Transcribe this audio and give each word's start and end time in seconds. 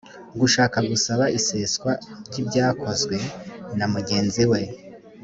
gushaka 0.39 0.77
gusaba 0.89 1.23
iseswa 1.37 1.91
ry 2.27 2.35
ibyakozwe 2.41 3.15
na 3.77 3.85
mugenzi 3.93 4.43
we 4.51 4.61